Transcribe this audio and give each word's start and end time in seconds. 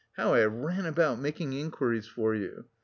How 0.13 0.33
I 0.33 0.45
ran 0.45 0.87
about 0.87 1.19
making 1.19 1.53
inquiries 1.53 2.07
for 2.07 2.33
you! 2.33 2.65